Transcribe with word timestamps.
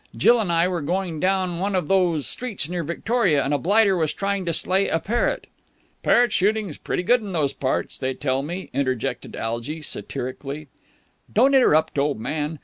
Jill 0.17 0.39
and 0.39 0.51
I 0.51 0.67
were 0.67 0.81
going 0.81 1.19
down 1.19 1.59
one 1.59 1.75
of 1.75 1.87
those 1.87 2.25
streets 2.25 2.67
near 2.67 2.83
Victoria 2.83 3.43
and 3.43 3.53
a 3.53 3.59
blighter 3.59 3.95
was 3.95 4.15
trying 4.15 4.45
to 4.45 4.51
slay 4.51 4.87
a 4.87 4.97
parrot...." 4.97 5.45
"Parrot 6.01 6.31
shooting's 6.33 6.77
pretty 6.77 7.03
good 7.03 7.21
in 7.21 7.33
those 7.33 7.53
parts, 7.53 7.99
they 7.99 8.15
tell 8.15 8.41
me," 8.41 8.71
interjected 8.73 9.35
Algy 9.35 9.79
satirically. 9.83 10.69
"Don't 11.31 11.53
interrupt, 11.53 11.99
old 11.99 12.19
man. 12.19 12.57